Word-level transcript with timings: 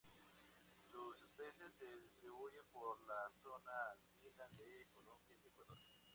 Sus 0.89 1.21
especies 1.21 1.73
se 1.77 1.95
distribuyen 1.99 2.63
por 2.73 2.99
la 3.05 3.29
zona 3.43 3.71
andina 3.91 4.47
de 4.57 4.87
Colombia 4.95 5.37
y 5.43 5.47
Ecuador. 5.47 5.77